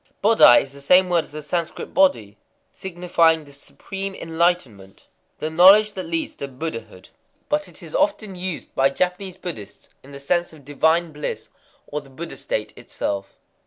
[0.23, 2.35] Bodai is the same word as the Sanscrit Bodhi,
[2.71, 7.09] signifying the supreme enlightenment,—the knowledge that leads to Buddhahood;
[7.49, 11.49] but it is often used by Japanese Buddhists in the sense of divine bliss,
[11.85, 13.37] or the Buddha state itself.